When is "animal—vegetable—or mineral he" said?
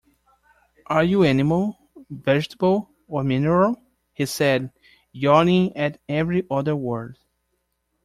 1.21-4.25